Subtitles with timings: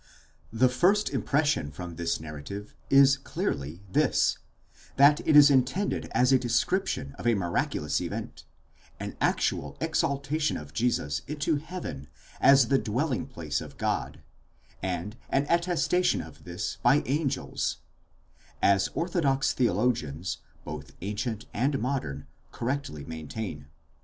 [0.51, 4.39] The first impression from this narrative is clearly this:
[4.95, 8.43] that it is intended as a description of a miraculous event,
[8.99, 12.07] an actual exaltation of Jesus into heaven,
[12.39, 14.23] as the dwelling place of God,
[14.81, 17.77] and an attestation of this by angels;
[18.59, 23.67] as orthodox theologians, both ancient and modern, correctly maintain.